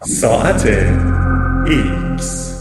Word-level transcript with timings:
ساعت 0.00 0.66
ایکس. 1.66 2.54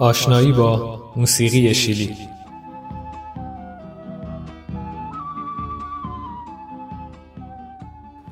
آشنایی 0.00 0.52
با 0.52 1.00
موسیقی 1.16 1.74
شیلی. 1.74 2.16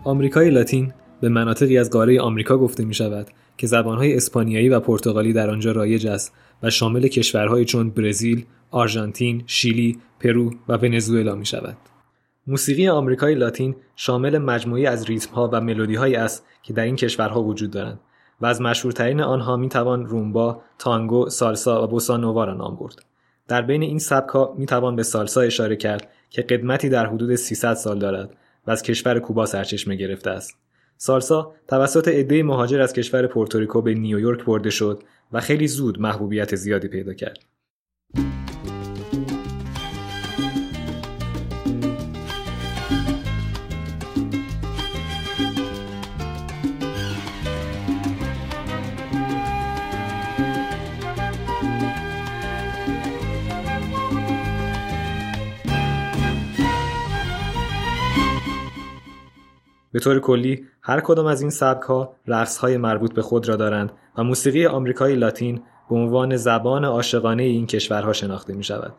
آمریکای 0.04 0.50
لاتین 0.50 0.92
به 1.20 1.28
مناطقی 1.28 1.78
از 1.78 1.90
قاره 1.90 2.20
آمریکا 2.20 2.58
گفته 2.58 2.84
می 2.84 2.94
شود 2.94 3.26
که 3.57 3.66
زبانهای 3.66 4.16
اسپانیایی 4.16 4.68
و 4.68 4.80
پرتغالی 4.80 5.33
در 5.33 5.51
آنجا 5.51 5.73
رایج 5.73 6.06
است 6.06 6.33
و 6.62 6.70
شامل 6.70 7.09
کشورهایی 7.09 7.64
چون 7.64 7.91
برزیل، 7.91 8.45
آرژانتین، 8.70 9.42
شیلی، 9.47 9.98
پرو 10.20 10.52
و 10.69 10.77
ونزوئلا 10.77 11.34
می 11.34 11.47
شود. 11.47 11.77
موسیقی 12.47 12.88
آمریکای 12.88 13.34
لاتین 13.34 13.77
شامل 13.97 14.38
مجموعی 14.38 14.87
از 14.87 15.05
ریتمها 15.05 15.50
و 15.52 15.61
ملودیهایی 15.61 16.16
است 16.16 16.45
که 16.62 16.73
در 16.73 16.84
این 16.84 16.97
کشورها 16.97 17.42
وجود 17.42 17.70
دارند 17.70 18.00
و 18.41 18.47
از 18.47 18.61
مشهورترین 18.61 19.20
آنها 19.20 19.56
می 19.56 19.69
توان 19.69 20.06
رومبا، 20.06 20.62
تانگو، 20.78 21.28
سالسا 21.28 21.84
و 21.84 21.86
بوسانووا 21.86 22.45
را 22.45 22.55
نام 22.55 22.77
برد. 22.77 23.05
در 23.48 23.62
بین 23.62 23.83
این 23.83 23.98
سبکها 23.98 24.55
می 24.59 24.66
توان 24.66 24.97
به 24.97 25.02
سالسا 25.02 25.41
اشاره 25.41 25.77
کرد 25.77 26.11
که 26.30 26.42
قدمتی 26.42 26.88
در 26.88 27.06
حدود 27.06 27.34
300 27.34 27.75
سال 27.75 27.98
دارد 27.98 28.36
و 28.66 28.70
از 28.70 28.83
کشور 28.83 29.19
کوبا 29.19 29.47
سرچشمه 29.47 29.97
گرفته 29.97 30.30
است. 30.30 30.66
سالسا 30.96 31.52
توسط 31.68 32.09
عده 32.09 32.42
مهاجر 32.42 32.80
از 32.80 32.92
کشور 32.92 33.27
پورتوریکو 33.27 33.82
به 33.82 33.95
نیویورک 33.95 34.45
برده 34.45 34.70
شد 34.70 35.02
و 35.32 35.41
خیلی 35.41 35.69
زود 35.69 36.00
محبوبیت 36.00 36.55
زیادی 36.56 36.88
پیدا 36.88 37.14
کرد. 37.14 37.39
به 59.97 60.00
طور 60.00 60.20
کلی 60.20 60.64
هر 60.83 61.00
کدام 61.00 61.27
از 61.27 61.41
این 61.41 61.50
سبک 61.50 61.83
ها 61.83 62.16
رقص 62.27 62.58
های 62.58 62.77
مربوط 62.77 63.14
به 63.14 63.22
خود 63.22 63.48
را 63.48 63.56
دارند 63.56 63.92
و 64.19 64.25
موسیقی 64.25 64.66
آمریکای 64.66 65.14
لاتین 65.14 65.62
به 65.91 65.97
عنوان 65.97 66.36
زبان 66.36 66.84
عاشقانه 66.84 67.42
این 67.42 67.66
کشورها 67.66 68.12
شناخته 68.12 68.55
می 68.55 68.64
شود. 68.64 68.92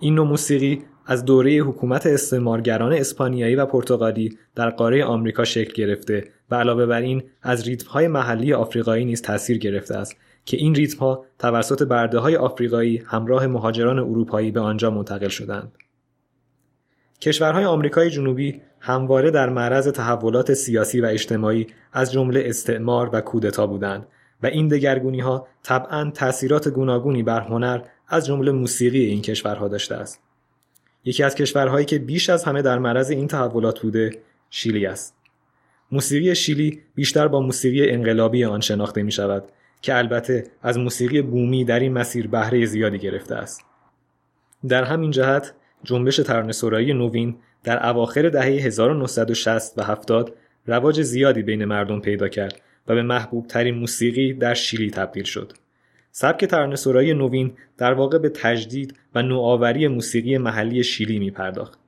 این 0.00 0.14
نوع 0.14 0.26
موسیقی 0.26 0.84
از 1.06 1.24
دوره 1.24 1.58
حکومت 1.58 2.06
استعمارگران 2.06 2.92
اسپانیایی 2.92 3.54
و 3.54 3.66
پرتغالی 3.66 4.38
در 4.54 4.70
قاره 4.70 5.04
آمریکا 5.04 5.44
شکل 5.44 5.72
گرفته 5.72 6.24
و 6.50 6.54
علاوه 6.54 6.86
بر 6.86 7.00
این 7.00 7.22
از 7.42 7.68
ریتم 7.68 7.90
های 7.90 8.08
محلی 8.08 8.52
آفریقایی 8.52 9.04
نیز 9.04 9.22
تاثیر 9.22 9.58
گرفته 9.58 9.96
است 9.96 10.16
که 10.44 10.56
این 10.56 10.74
ریتم 10.74 10.98
ها 10.98 11.24
توسط 11.38 11.82
برده 11.82 12.18
های 12.18 12.36
آفریقایی 12.36 13.02
همراه 13.06 13.46
مهاجران 13.46 13.98
اروپایی 13.98 14.50
به 14.50 14.60
آنجا 14.60 14.90
منتقل 14.90 15.28
شدند. 15.28 15.72
کشورهای 17.20 17.64
آمریکای 17.64 18.10
جنوبی 18.10 18.60
همواره 18.80 19.30
در 19.30 19.48
معرض 19.48 19.88
تحولات 19.88 20.54
سیاسی 20.54 21.00
و 21.00 21.06
اجتماعی 21.06 21.66
از 21.92 22.12
جمله 22.12 22.42
استعمار 22.46 23.10
و 23.12 23.20
کودتا 23.20 23.66
بودند 23.66 24.06
و 24.42 24.46
این 24.46 24.68
دگرگونی 24.68 25.20
ها 25.20 25.48
طبعا 25.62 26.10
تاثیرات 26.10 26.68
گوناگونی 26.68 27.22
بر 27.22 27.40
هنر 27.40 27.80
از 28.08 28.26
جمله 28.26 28.52
موسیقی 28.52 29.04
این 29.04 29.22
کشورها 29.22 29.68
داشته 29.68 29.94
است. 29.94 30.22
یکی 31.04 31.22
از 31.22 31.34
کشورهایی 31.34 31.86
که 31.86 31.98
بیش 31.98 32.30
از 32.30 32.44
همه 32.44 32.62
در 32.62 32.78
معرض 32.78 33.10
این 33.10 33.28
تحولات 33.28 33.80
بوده 33.80 34.10
شیلی 34.50 34.86
است. 34.86 35.14
موسیقی 35.92 36.34
شیلی 36.34 36.82
بیشتر 36.94 37.28
با 37.28 37.40
موسیقی 37.40 37.90
انقلابی 37.90 38.44
آن 38.44 38.60
شناخته 38.60 39.02
می 39.02 39.12
شود 39.12 39.44
که 39.80 39.96
البته 39.96 40.44
از 40.62 40.78
موسیقی 40.78 41.22
بومی 41.22 41.64
در 41.64 41.80
این 41.80 41.92
مسیر 41.92 42.28
بهره 42.28 42.66
زیادی 42.66 42.98
گرفته 42.98 43.34
است. 43.34 43.64
در 44.68 44.84
همین 44.84 45.10
جهت 45.10 45.54
جنبش 45.84 46.16
ترانه‌سرایی 46.16 46.92
نوین 46.92 47.36
در 47.64 47.88
اواخر 47.88 48.28
دهه 48.28 48.44
1960 48.44 49.78
و 49.78 49.82
70 49.82 50.34
رواج 50.66 51.02
زیادی 51.02 51.42
بین 51.42 51.64
مردم 51.64 52.00
پیدا 52.00 52.28
کرد 52.28 52.60
و 52.88 52.94
به 52.94 53.02
محبوب 53.02 53.46
ترین 53.46 53.74
موسیقی 53.74 54.32
در 54.32 54.54
شیلی 54.54 54.90
تبدیل 54.90 55.24
شد. 55.24 55.52
سبک 56.10 56.44
ترانه‌سرایی 56.44 57.14
نوین 57.14 57.52
در 57.78 57.92
واقع 57.92 58.18
به 58.18 58.28
تجدید 58.28 58.94
و 59.14 59.22
نوآوری 59.22 59.88
موسیقی 59.88 60.38
محلی 60.38 60.82
شیلی 60.82 61.18
می 61.18 61.30
پرداخت. 61.30 61.78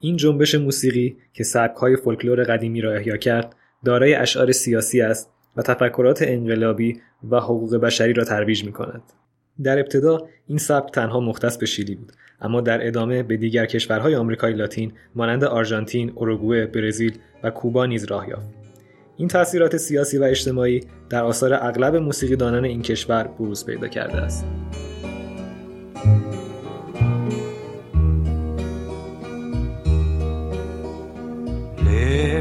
این 0.00 0.16
جنبش 0.16 0.54
موسیقی 0.54 1.16
که 1.32 1.44
سبک‌های 1.44 1.96
فولکلور 1.96 2.42
قدیمی 2.42 2.80
را 2.80 2.94
احیا 2.94 3.16
کرد، 3.16 3.56
دارای 3.84 4.14
اشعار 4.14 4.52
سیاسی 4.52 5.00
است 5.00 5.30
و 5.56 5.62
تفکرات 5.62 6.22
انقلابی 6.22 7.00
و 7.30 7.40
حقوق 7.40 7.76
بشری 7.76 8.12
را 8.12 8.24
ترویج 8.24 8.64
می 8.64 8.72
کند. 8.72 9.02
در 9.62 9.78
ابتدا 9.78 10.28
این 10.46 10.58
سبک 10.58 10.92
تنها 10.92 11.20
مختص 11.20 11.58
به 11.58 11.66
شیلی 11.66 11.94
بود 11.94 12.12
اما 12.42 12.60
در 12.60 12.86
ادامه 12.86 13.22
به 13.22 13.36
دیگر 13.36 13.66
کشورهای 13.66 14.14
آمریکای 14.16 14.52
لاتین 14.52 14.92
مانند 15.14 15.44
آرژانتین، 15.44 16.12
اوروگوئه، 16.14 16.66
برزیل 16.66 17.18
و 17.42 17.50
کوبا 17.50 17.86
نیز 17.86 18.04
راه 18.04 18.28
یافت. 18.28 18.46
این 19.16 19.28
تاثیرات 19.28 19.76
سیاسی 19.76 20.18
و 20.18 20.22
اجتماعی 20.22 20.80
در 21.10 21.24
آثار 21.24 21.54
اغلب 21.54 21.96
موسیقیدانان 21.96 22.64
این 22.64 22.82
کشور 22.82 23.24
بروز 23.24 23.66
پیدا 23.66 23.88
کرده 23.88 24.16
است. 24.16 24.44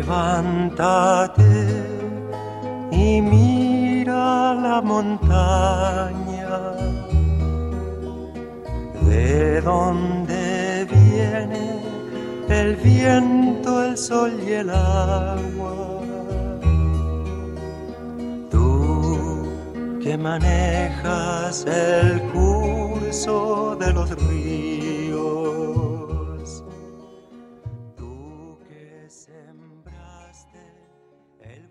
Levántate 0.09 1.53
y 2.91 3.21
mira 3.21 4.53
la 4.63 4.77
montaña 4.91 6.28
de 9.09 9.61
dónde 9.61 10.87
viene 10.89 11.81
el 12.49 12.75
viento, 12.75 13.83
el 13.83 13.97
sol 13.97 14.31
y 14.47 14.51
el 14.51 14.69
agua. 14.69 16.01
Tú 18.49 19.99
que 20.01 20.17
manejas 20.17 21.65
el 21.65 22.21
curso 22.31 23.75
de 23.79 23.93
los 23.93 24.09
ríos. 24.27 25.19
Tú 27.97 28.57
que 28.67 29.05
sembraste 29.09 30.59
el 31.41 31.69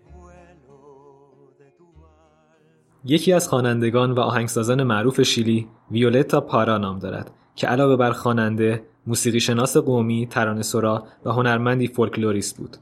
یکی 3.05 3.33
از 3.33 3.49
خوانندگان 3.49 4.11
و 4.11 4.19
آهنگسازان 4.19 4.83
معروف 4.83 5.21
شیلی 5.21 5.67
ویولتا 5.91 6.41
پارا 6.41 6.77
نام 6.77 6.99
دارد 6.99 7.31
که 7.55 7.67
علاوه 7.67 7.95
بر 7.95 8.11
خواننده، 8.11 8.83
موسیقی 9.07 9.39
شناس 9.39 9.77
قومی، 9.77 10.27
ترانه‌سرا 10.27 11.03
و 11.25 11.29
هنرمندی 11.31 11.87
فولکلوریست 11.87 12.57
بود. 12.57 12.77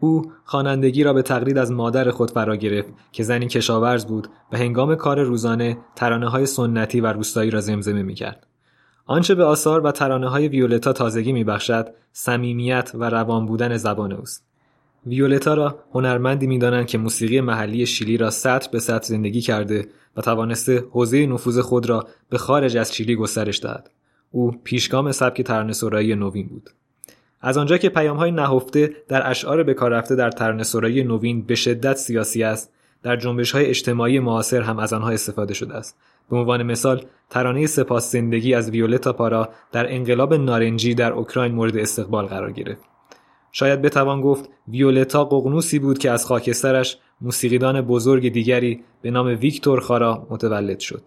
او 0.00 0.32
خوانندگی 0.44 1.04
را 1.04 1.12
به 1.12 1.22
تقلید 1.22 1.58
از 1.58 1.72
مادر 1.72 2.10
خود 2.10 2.30
فرا 2.30 2.56
گرفت 2.56 2.88
که 3.12 3.22
زنی 3.22 3.46
کشاورز 3.46 4.06
بود 4.06 4.28
و 4.52 4.56
هنگام 4.56 4.94
کار 4.94 5.22
روزانه 5.22 5.78
ترانه 5.96 6.28
های 6.28 6.46
سنتی 6.46 7.00
و 7.00 7.06
روستایی 7.06 7.50
را 7.50 7.60
زمزمه 7.60 8.02
می 8.02 8.14
کرد. 8.14 8.46
آنچه 9.06 9.34
به 9.34 9.44
آثار 9.44 9.86
و 9.86 9.90
ترانه 9.90 10.28
های 10.28 10.48
ویولتا 10.48 10.92
تازگی 10.92 11.32
می 11.32 11.44
بخشد، 11.44 11.88
صمیمیت 12.12 12.90
و 12.94 13.10
روان 13.10 13.46
بودن 13.46 13.76
زبان 13.76 14.12
اوست. 14.12 14.45
ویولتا 15.06 15.54
را 15.54 15.78
هنرمندی 15.92 16.46
می‌دانند 16.46 16.86
که 16.86 16.98
موسیقی 16.98 17.40
محلی 17.40 17.86
شیلی 17.86 18.16
را 18.16 18.30
سطر 18.30 18.68
به 18.72 18.78
سطر 18.78 19.06
زندگی 19.06 19.40
کرده 19.40 19.88
و 20.16 20.20
توانسته 20.20 20.84
حوزه 20.90 21.26
نفوذ 21.26 21.58
خود 21.58 21.88
را 21.88 22.06
به 22.30 22.38
خارج 22.38 22.76
از 22.76 22.94
شیلی 22.94 23.16
گسترش 23.16 23.60
دهد. 23.60 23.90
او 24.30 24.50
پیشگام 24.64 25.12
سبک 25.12 25.42
ترانه‌سرایی 25.42 26.14
نوین 26.14 26.46
بود. 26.46 26.70
از 27.40 27.58
آنجا 27.58 27.78
که 27.78 27.88
پیام‌های 27.88 28.30
نهفته 28.30 28.96
در 29.08 29.30
اشعار 29.30 29.62
به 29.62 29.74
کار 29.74 29.90
رفته 29.90 30.14
در 30.14 30.30
ترانه‌سرایی 30.30 31.04
نوین 31.04 31.42
به 31.42 31.54
شدت 31.54 31.96
سیاسی 31.96 32.42
است، 32.42 32.72
در 33.02 33.16
جنبش‌های 33.16 33.66
اجتماعی 33.66 34.18
معاصر 34.18 34.60
هم 34.60 34.78
از 34.78 34.92
آنها 34.92 35.10
استفاده 35.10 35.54
شده 35.54 35.74
است. 35.74 35.96
به 36.30 36.36
عنوان 36.36 36.62
مثال، 36.62 37.04
ترانه 37.30 37.66
سپاس 37.66 38.12
زندگی 38.12 38.54
از 38.54 38.70
ویولتا 38.70 39.12
پارا 39.12 39.48
در 39.72 39.94
انقلاب 39.94 40.34
نارنجی 40.34 40.94
در 40.94 41.12
اوکراین 41.12 41.52
مورد 41.52 41.76
استقبال 41.76 42.26
قرار 42.26 42.52
گرفت. 42.52 42.95
شاید 43.58 43.82
بتوان 43.82 44.20
گفت 44.20 44.50
ویولتا 44.68 45.24
ققنوسی 45.24 45.78
بود 45.78 45.98
که 45.98 46.10
از 46.10 46.26
خاکسترش 46.26 46.98
موسیقیدان 47.20 47.80
بزرگ 47.80 48.32
دیگری 48.32 48.84
به 49.02 49.10
نام 49.10 49.26
ویکتور 49.26 49.80
خارا 49.80 50.26
متولد 50.30 50.78
شد. 50.78 51.02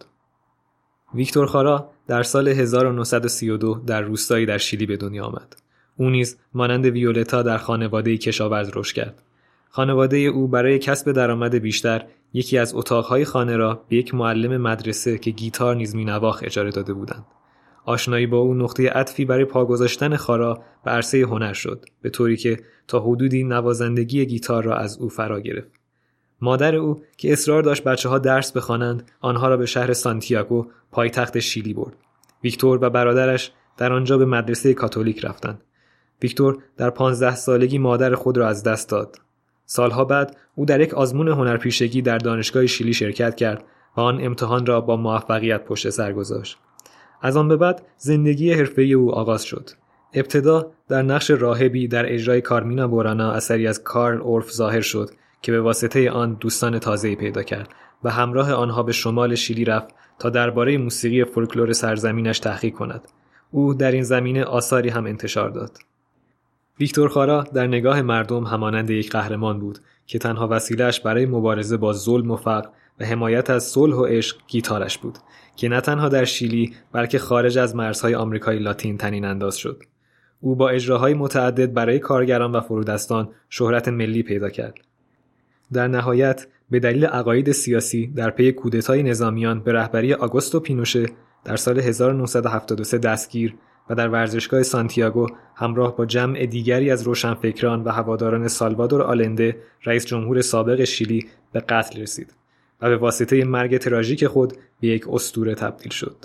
ویکتور 1.13 1.46
خارا 1.46 1.90
در 2.07 2.24
سال 2.24 2.48
1932 2.48 3.81
در 3.88 4.01
روستایی 4.01 4.46
در 4.46 4.57
شیلی 4.57 4.86
به 4.86 4.98
دنیا 4.98 5.25
آمد. 5.25 5.56
او 5.98 6.10
نیز 6.10 6.38
مانند 6.54 6.86
ویولتا 6.86 7.42
در 7.42 7.57
خانواده 7.57 8.18
کشاورز 8.18 8.72
رشد 8.75 8.96
کرد. 8.96 9.22
خانواده 9.69 10.18
او 10.18 10.48
برای 10.48 10.80
کسب 10.80 11.12
درآمد 11.12 11.56
بیشتر 11.56 12.06
یکی 12.34 12.57
از 12.57 12.75
اتاقهای 12.75 13.25
خانه 13.25 13.56
را 13.56 13.84
به 13.90 13.96
یک 13.96 14.16
معلم 14.16 14.62
مدرسه 14.62 15.18
که 15.18 15.31
گیتار 15.31 15.75
نیز 15.75 15.96
مینواخت 15.96 16.44
اجاره 16.44 16.72
داده 16.72 16.94
بودند. 16.94 17.25
آشنایی 17.86 18.28
با 18.28 18.38
او 18.38 18.54
نقطه 18.54 18.90
عطفی 18.90 19.26
برای 19.26 19.46
پا 19.46 19.66
گذاشتن 19.66 20.16
خارا 20.16 20.64
به 20.86 20.92
عرصه 20.92 21.22
هنر 21.22 21.54
شد 21.54 21.86
به 22.02 22.10
طوری 22.10 22.38
که 22.38 22.60
تا 22.88 23.00
حدودی 23.00 23.44
نوازندگی 23.44 24.26
گیتار 24.26 24.64
را 24.64 24.78
از 24.78 24.98
او 24.98 25.10
فرا 25.10 25.40
گرفت. 25.40 25.72
مادر 26.42 26.76
او 26.76 27.02
که 27.18 27.34
اصرار 27.34 27.64
داشت 27.64 27.84
بچه 27.84 28.10
ها 28.10 28.20
درس 28.20 28.52
بخوانند 28.52 29.12
آنها 29.22 29.48
را 29.48 29.58
به 29.58 29.66
شهر 29.66 29.94
سانتیاگو 29.94 30.66
پایتخت 30.92 31.40
شیلی 31.40 31.74
برد. 31.74 31.96
ویکتور 32.44 32.80
و 32.81 32.90
برادرش 32.90 33.52
در 33.78 33.94
آنجا 33.94 34.18
به 34.18 34.25
مدرسه 34.25 34.74
کاتولیک 34.74 35.25
رفتند. 35.25 35.62
ویکتور 36.22 36.58
در 36.78 36.90
پانزده 36.90 37.36
سالگی 37.36 37.78
مادر 37.78 38.16
خود 38.16 38.38
را 38.38 38.48
از 38.48 38.64
دست 38.64 38.90
داد. 38.90 39.18
سالها 39.66 40.06
بعد 40.06 40.38
او 40.56 40.66
در 40.66 40.82
یک 40.82 40.94
آزمون 40.94 41.28
هنرپیشگی 41.28 42.02
در 42.02 42.18
دانشگاه 42.18 42.66
شیلی 42.66 42.94
شرکت 42.94 43.36
کرد 43.36 43.64
و 43.98 44.02
آن 44.02 44.25
امتحان 44.25 44.66
را 44.66 44.82
با 44.82 44.98
موفقیت 44.98 45.66
پشت 45.66 45.90
سر 45.90 46.14
گذاشت. 46.14 46.58
از 47.21 47.38
آن 47.38 47.48
به 47.48 47.57
بعد 47.57 47.81
زندگی 47.98 48.54
حرفه‌ای 48.54 48.94
او 48.94 49.16
آغاز 49.16 49.44
شد. 49.44 49.69
ابتدا 50.13 50.71
در 50.88 51.01
نقش 51.01 51.31
راهبی 51.31 51.88
در 51.88 52.13
اجرای 52.13 52.42
کارمینا 52.42 52.88
بورانا 52.88 53.31
اثری 53.31 53.68
از 53.68 53.83
کارل 53.83 54.21
اورف 54.21 54.51
ظاهر 54.51 54.81
شد 54.81 55.10
که 55.42 55.51
به 55.51 55.62
واسطه 55.62 56.12
آن 56.12 56.38
دوستان 56.39 56.80
تازه‌ای 56.80 57.16
پیدا 57.16 57.44
کرد 57.44 57.69
و 58.04 58.10
همراه 58.10 58.54
آنها 58.54 58.83
به 58.83 58.92
شمال 58.92 59.36
شیلی 59.36 59.66
رفت 59.66 59.88
تا 60.19 60.30
درباره 60.30 60.77
موسیقی 60.77 61.24
فولکلور 61.24 61.74
سرزمینش 61.74 62.39
تحقیق 62.39 62.74
کند. 62.74 63.01
او 63.51 63.74
در 63.74 63.92
این 63.92 64.04
زمینه 64.04 64.44
آثاری 64.44 64.89
هم 64.89 65.06
انتشار 65.06 65.50
داد. 65.50 65.77
ویکتور 66.80 67.10
خارا 67.10 67.44
در 67.54 67.68
نگاه 67.68 68.01
مردم 68.01 68.44
همانند 68.44 68.89
یک 68.89 69.12
قهرمان 69.12 69.60
بود 69.60 69.80
که 70.06 70.19
تنها 70.19 70.48
وسیلهش 70.51 71.00
برای 71.00 71.25
مبارزه 71.25 71.77
با 71.77 71.94
ظلم 71.94 72.31
و 72.31 72.36
فقر 72.36 72.69
و 73.00 73.06
حمایت 73.06 73.50
از 73.50 73.63
صلح 73.63 73.96
و 73.96 74.06
عشق 74.06 74.38
گیتارش 74.48 74.98
بود 74.98 75.18
که 75.56 75.69
نه 75.69 75.81
تنها 75.81 76.10
در 76.10 76.25
شیلی 76.25 76.74
بلکه 76.92 77.19
خارج 77.19 77.57
از 77.57 77.75
مرزهای 77.75 78.16
آمریکای 78.16 78.60
لاتین 78.60 78.98
تنین 78.98 79.25
انداز 79.25 79.57
شد. 79.57 79.84
او 80.42 80.56
با 80.56 80.69
اجراهای 80.69 81.13
متعدد 81.13 81.74
برای 81.74 82.00
کارگران 82.00 82.51
و 82.51 82.62
فرودستان 82.62 83.30
شهرت 83.50 83.88
ملی 83.88 84.24
پیدا 84.24 84.50
کرد. 84.50 84.78
در 85.74 85.88
نهایت 85.88 86.48
به 86.69 86.80
دلیل 86.80 87.06
عقاید 87.06 87.51
سیاسی 87.51 88.07
در 88.07 88.30
پی 88.30 88.51
کودتای 88.51 89.04
نظامیان 89.04 89.60
به 89.60 89.74
رهبری 89.74 90.13
آگوستو 90.13 90.60
پینوشه 90.60 91.06
در 91.44 91.56
سال 91.56 91.80
1973 91.80 92.98
دستگیر 92.98 93.56
و 93.90 93.96
در 93.96 94.10
ورزشگاه 94.10 94.63
سانتیاگو 94.63 95.28
همراه 95.56 95.96
با 95.96 96.06
جمع 96.06 96.46
دیگری 96.46 96.92
از 96.92 97.04
روشنفکران 97.04 97.84
و 97.84 97.90
هواداران 97.90 98.48
سالوادور 98.48 99.01
آلنده 99.01 99.57
رئیس 99.86 100.06
جمهور 100.06 100.42
سابق 100.42 100.84
شیلی 100.84 101.28
به 101.51 101.60
قتل 101.60 102.01
رسید. 102.01 102.38
و 102.81 102.90
به 102.90 102.98
واسطه 102.98 103.44
مرگ 103.44 103.78
تراژیک 103.78 104.28
خود 104.28 104.54
به 104.80 104.88
یک 104.88 105.06
استوره 105.10 105.56
تبدیل 105.56 105.92
شد. 105.92 106.16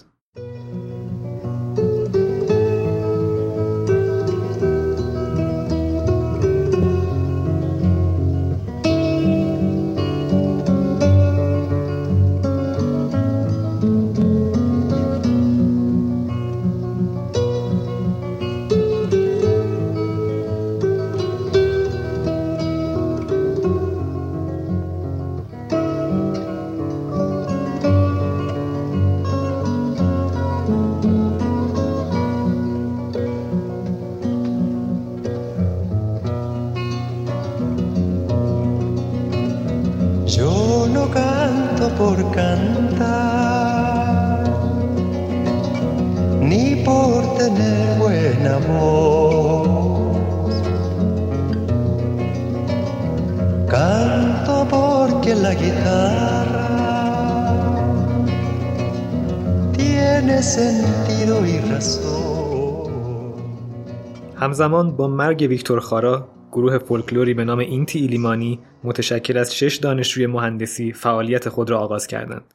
همزمان 64.37 64.97
با 64.97 65.09
مرگ 65.09 65.47
ویکتور 65.51 65.81
خارا 65.81 66.29
گروه 66.53 66.79
فولکلوری 66.79 67.35
به 67.35 67.45
نام 67.45 67.59
اینتی 67.59 67.99
ایلیمانی 67.99 68.61
متشکل 68.85 69.37
از 69.37 69.55
شش 69.55 69.77
دانشجوی 69.77 70.27
مهندسی 70.27 70.93
فعالیت 70.93 71.49
خود 71.49 71.71
را 71.71 71.79
آغاز 71.79 72.07
کردند. 72.07 72.55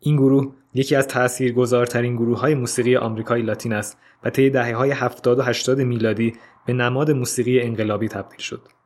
این 0.00 0.16
گروه 0.16 0.52
یکی 0.74 0.96
از 0.96 1.06
تاثیرگذارترین 1.06 2.16
گروه 2.16 2.40
های 2.40 2.54
موسیقی 2.54 2.96
آمریکای 2.96 3.42
لاتین 3.42 3.72
است 3.72 3.98
و 4.24 4.30
طی 4.30 4.50
دهه 4.50 4.74
های 4.74 4.90
70 4.90 5.38
و 5.38 5.42
80 5.42 5.80
میلادی 5.80 6.32
به 6.66 6.72
نماد 6.72 7.10
موسیقی 7.10 7.60
انقلابی 7.60 8.08
تبدیل 8.08 8.40
شد. 8.40 8.77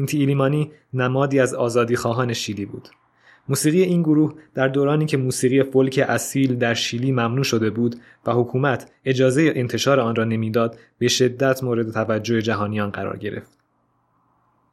اینتی 0.00 0.18
ایلیمانی 0.18 0.70
نمادی 0.94 1.40
از 1.40 1.54
آزادی 1.54 1.96
خواهان 1.96 2.32
شیلی 2.32 2.66
بود. 2.66 2.88
موسیقی 3.48 3.82
این 3.82 4.02
گروه 4.02 4.34
در 4.54 4.68
دورانی 4.68 5.06
که 5.06 5.16
موسیقی 5.16 5.62
فولک 5.62 6.04
اصیل 6.08 6.54
در 6.54 6.74
شیلی 6.74 7.12
ممنوع 7.12 7.44
شده 7.44 7.70
بود 7.70 7.96
و 8.26 8.32
حکومت 8.32 8.90
اجازه 9.04 9.52
انتشار 9.56 10.00
آن 10.00 10.16
را 10.16 10.24
نمی‌داد 10.24 10.78
به 10.98 11.08
شدت 11.08 11.64
مورد 11.64 11.90
توجه 11.90 12.42
جهانیان 12.42 12.90
قرار 12.90 13.16
گرفت. 13.16 13.50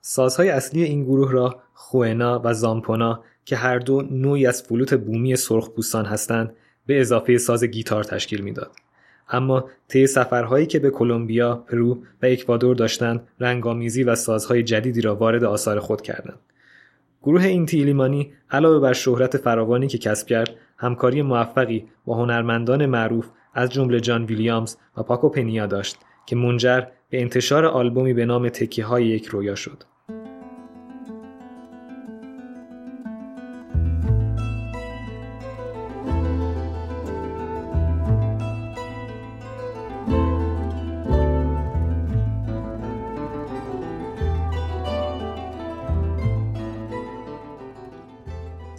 سازهای 0.01 0.49
اصلی 0.49 0.83
این 0.83 1.03
گروه 1.03 1.31
را 1.31 1.59
کوئنا 1.73 2.41
و 2.43 2.53
زامپونا 2.53 3.23
که 3.45 3.55
هر 3.55 3.79
دو 3.79 4.01
نوعی 4.01 4.47
از 4.47 4.63
فلوت 4.63 4.93
بومی 4.93 5.35
سرخپوستان 5.35 6.05
هستند 6.05 6.55
به 6.85 7.01
اضافه 7.01 7.37
ساز 7.37 7.63
گیتار 7.63 8.03
تشکیل 8.03 8.41
می‌داد. 8.41 8.71
اما 9.29 9.69
طی 9.87 10.07
سفرهایی 10.07 10.65
که 10.65 10.79
به 10.79 10.89
کلمبیا، 10.89 11.55
پرو 11.55 11.93
و 11.93 12.25
اکوادور 12.25 12.75
داشتند، 12.75 13.27
رنگ‌آمیزی 13.39 14.03
و 14.03 14.15
سازهای 14.15 14.63
جدیدی 14.63 15.01
را 15.01 15.15
وارد 15.15 15.43
آثار 15.43 15.79
خود 15.79 16.01
کردند. 16.01 16.39
گروه 17.23 17.43
اینتی 17.43 17.77
ایلیمانی 17.77 18.31
علاوه 18.51 18.79
بر 18.79 18.93
شهرت 18.93 19.37
فراوانی 19.37 19.87
که 19.87 19.97
کسب 19.97 20.27
کرد 20.27 20.49
همکاری 20.77 21.21
موفقی 21.21 21.87
با 22.05 22.15
هنرمندان 22.15 22.85
معروف 22.85 23.29
از 23.53 23.69
جمله 23.69 23.99
جان 23.99 24.25
ویلیامز 24.25 24.75
و 24.97 25.03
پاکو 25.03 25.29
پنیا 25.29 25.65
داشت 25.65 25.97
که 26.25 26.35
منجر 26.35 26.81
به 27.09 27.21
انتشار 27.21 27.65
آلبومی 27.65 28.13
به 28.13 28.25
نام 28.25 28.49
تکیه 28.49 28.85
های 28.85 29.05
یک 29.05 29.25
رویا 29.25 29.55
شد. 29.55 29.83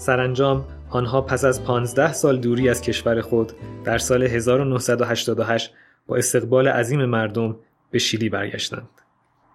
سرانجام 0.09 0.65
آنها 0.91 1.21
پس 1.21 1.45
از 1.45 1.65
15 1.65 2.12
سال 2.12 2.38
دوری 2.38 2.69
از 2.69 2.81
کشور 2.81 3.21
خود 3.21 3.53
در 3.85 3.99
سال 3.99 4.23
1988 4.23 5.75
با 6.07 6.17
استقبال 6.17 6.69
عظیم 6.69 7.05
مردم 7.05 7.57
به 7.91 7.99
شیلی 7.99 8.29
برگشتند. 8.29 8.88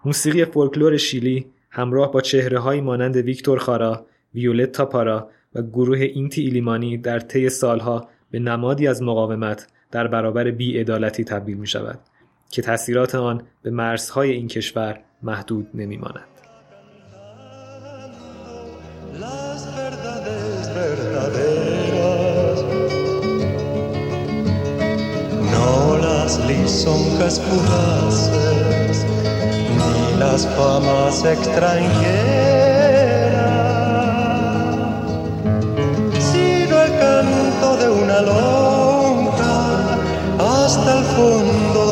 موسیقی 0.05 0.45
فولکلور 0.45 0.97
شیلی 0.97 1.45
همراه 1.69 2.11
با 2.11 2.21
چهره 2.21 2.59
های 2.59 2.81
مانند 2.81 3.15
ویکتور 3.15 3.59
خارا، 3.59 4.05
ویولتا 4.35 4.85
پارا 4.85 5.29
و 5.55 5.61
گروه 5.61 5.97
اینتی 5.97 6.41
ایلیمانی 6.41 6.97
در 6.97 7.19
طی 7.19 7.49
سالها 7.49 8.07
به 8.31 8.39
نمادی 8.39 8.87
از 8.87 9.03
مقاومت 9.03 9.67
در 9.91 10.07
برابر 10.07 10.51
بیعدالتی 10.51 11.23
تبدیل 11.23 11.57
می 11.57 11.67
شود 11.67 11.99
که 12.51 12.61
تاثیرات 12.61 13.15
آن 13.15 13.41
به 13.63 13.71
مرزهای 13.71 14.31
این 14.31 14.47
کشور 14.47 14.99
محدود 15.23 15.67
نمی 15.73 15.97
ماند. 15.97 16.33
Lisonjas 26.47 27.39
fugaces, 27.39 29.05
ni 29.77 30.19
las 30.19 30.47
famas 30.55 31.23
extranjeras, 31.25 31.91
sino 36.31 36.81
el 36.81 36.91
canto 36.99 37.77
de 37.77 37.89
una 37.89 38.21
lonja 38.21 39.97
hasta 40.39 40.99
el 40.99 41.03
fondo 41.15 41.82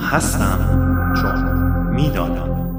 هستم 0.00 0.58
چون 1.22 1.44
می‌دانم. 1.94 2.71